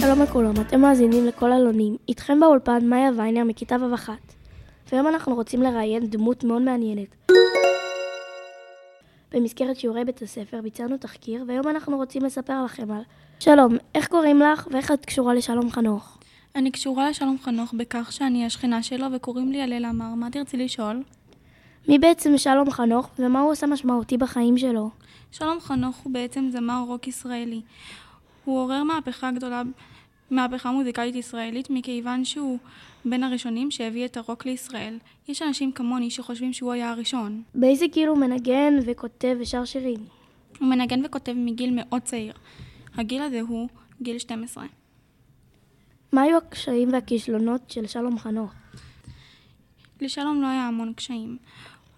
שלום 0.00 0.22
לכולם, 0.22 0.52
אתם 0.60 0.80
מאזינים 0.80 1.26
לכל 1.26 1.52
אלונים. 1.52 1.96
איתכם 2.08 2.40
באולפן 2.40 2.86
מאיה 2.86 3.10
ויינר 3.16 3.44
מכיתה 3.44 3.76
ו' 3.80 3.94
אחת. 3.94 4.34
והיום 4.92 5.06
אנחנו 5.06 5.34
רוצים 5.34 5.62
לראיין 5.62 6.06
דמות 6.06 6.44
מאוד 6.44 6.62
מעניינת. 6.62 7.30
במסגרת 9.32 9.76
שיעורי 9.76 10.04
בית 10.04 10.22
הספר 10.22 10.60
ביצענו 10.62 10.96
תחקיר, 10.98 11.44
והיום 11.48 11.68
אנחנו 11.68 11.96
רוצים 11.96 12.24
לספר 12.24 12.64
לכם 12.64 12.90
על... 12.90 13.02
שלום, 13.40 13.76
איך 13.94 14.08
קוראים 14.08 14.40
לך 14.40 14.68
ואיך 14.70 14.92
את 14.92 15.04
קשורה 15.04 15.34
לשלום 15.34 15.70
חנוך? 15.70 16.18
אני 16.56 16.70
קשורה 16.70 17.10
לשלום 17.10 17.36
חנוך 17.42 17.74
בכך 17.76 18.12
שאני 18.12 18.46
השכנה 18.46 18.82
שלו 18.82 19.06
וקוראים 19.12 19.52
לי 19.52 19.62
הלל 19.62 19.84
עמר. 19.84 20.14
מה 20.14 20.30
תרצי 20.30 20.56
לשאול? 20.56 21.02
מי 21.88 21.98
בעצם 21.98 22.38
שלום 22.38 22.70
חנוך 22.70 23.10
ומה 23.18 23.40
הוא 23.40 23.50
עושה 23.50 23.66
משמעותי 23.66 24.16
בחיים 24.16 24.58
שלו? 24.58 24.90
שלום 25.32 25.60
חנוך 25.60 25.96
הוא 25.96 26.12
בעצם 26.12 26.48
זמר 26.52 26.84
רוק 26.86 27.08
ישראלי. 27.08 27.60
הוא 28.48 28.60
עורר 28.60 28.82
מהפכה 28.82 29.30
גדולה, 29.30 29.62
מהפכה 30.30 30.70
מוזיקלית 30.70 31.14
ישראלית, 31.14 31.70
מכיוון 31.70 32.24
שהוא 32.24 32.58
בין 33.04 33.22
הראשונים 33.22 33.70
שהביא 33.70 34.04
את 34.04 34.16
הרוק 34.16 34.46
לישראל. 34.46 34.98
יש 35.28 35.42
אנשים 35.42 35.72
כמוני 35.72 36.10
שחושבים 36.10 36.52
שהוא 36.52 36.72
היה 36.72 36.90
הראשון. 36.90 37.42
באיזה 37.54 37.86
גיל 37.86 38.08
הוא 38.08 38.18
מנגן 38.18 38.74
וכותב 38.86 39.36
ושר 39.40 39.64
שירים? 39.64 40.00
הוא 40.58 40.68
מנגן 40.68 41.04
וכותב 41.04 41.32
מגיל 41.36 41.70
מאוד 41.74 42.02
צעיר. 42.02 42.32
הגיל 42.94 43.22
הזה 43.22 43.40
הוא 43.40 43.68
גיל 44.02 44.18
12. 44.18 44.66
מה 46.12 46.22
היו 46.22 46.36
הקשיים 46.36 46.92
והכישלונות 46.92 47.70
של 47.70 47.86
שלום 47.86 48.18
חנוך? 48.18 48.52
לשלום 50.00 50.42
לא 50.42 50.46
היה 50.46 50.68
המון 50.68 50.92
קשיים. 50.92 51.38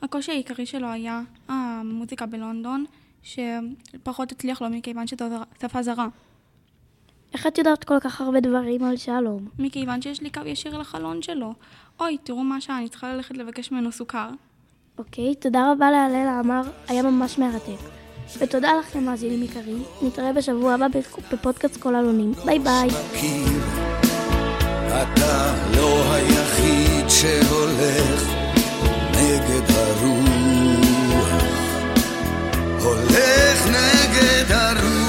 הקושי 0.02 0.32
העיקרי 0.32 0.66
שלו 0.66 0.88
היה 0.88 1.22
המוזיקה 1.48 2.26
בלונדון, 2.26 2.84
שפחות 3.22 4.32
הצליח 4.32 4.62
לו 4.62 4.70
מכיוון 4.70 5.06
שזו 5.06 5.24
שפה 5.62 5.82
זרה. 5.82 6.08
איך 7.34 7.46
את 7.46 7.58
יודעת 7.58 7.84
כל 7.84 8.00
כך 8.00 8.20
הרבה 8.20 8.40
דברים 8.40 8.84
על 8.84 8.96
שלום? 8.96 9.48
מכיוון 9.58 10.02
שיש 10.02 10.20
לי 10.22 10.30
קו 10.30 10.40
ישיר 10.46 10.78
לחלון 10.78 11.22
שלו. 11.22 11.54
אוי, 12.00 12.18
תראו 12.24 12.44
מה 12.44 12.60
שעה, 12.60 12.78
אני 12.78 12.88
צריכה 12.88 13.14
ללכת 13.14 13.36
לבקש 13.36 13.72
ממנו 13.72 13.92
סוכר. 13.92 14.28
אוקיי, 14.98 15.34
תודה 15.34 15.72
רבה 15.72 15.90
להלל 15.90 16.28
העמר, 16.28 16.62
היה 16.88 17.02
ממש 17.02 17.38
מרתק. 17.38 17.80
ותודה 18.38 18.72
לכם 18.80 19.04
מאזינים 19.04 19.42
יקרים, 19.42 19.82
נתראה 20.02 20.32
בשבוע 20.32 20.74
הבא 20.74 20.86
בפודקאסט 21.32 21.76
כל 21.76 21.94
אלונים. 21.94 22.32
ביי 22.44 22.58
ביי. 22.58 22.88
אתה 24.88 25.54
לא 25.76 26.14
היחיד 26.14 27.08
שהולך 27.08 28.34
נגד 29.10 29.70
הרוח, 29.70 31.32
הולך 32.82 33.66
נגד 33.66 34.52
הרוח. 34.52 34.99